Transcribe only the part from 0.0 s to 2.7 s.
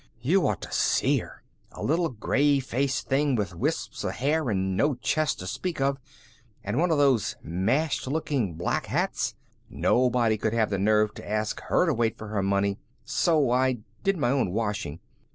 You ought to see her! A little, gray